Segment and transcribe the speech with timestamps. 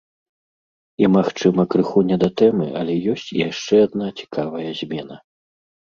[1.03, 5.15] І, магчыма, крыху не да тэмы, але ёсць і яшчэ адна цікавая змена.